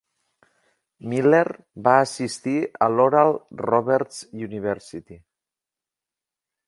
Miller 1.11 1.43
va 1.87 1.93
assistir 2.05 2.55
a 2.85 2.87
l'Oral 2.95 3.37
Roberts 3.67 4.25
University. 4.49 5.21